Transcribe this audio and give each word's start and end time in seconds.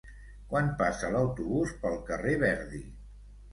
Quan 0.53 0.71
passa 0.79 1.11
l'autobús 1.17 1.75
pel 1.85 2.01
carrer 2.11 2.35
Verdi? 2.47 2.83